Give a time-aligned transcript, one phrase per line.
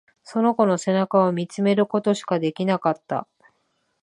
[0.23, 3.27] その子の背中を見つめることしかできなかった。